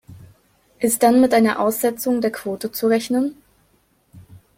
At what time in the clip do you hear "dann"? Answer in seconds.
1.03-1.21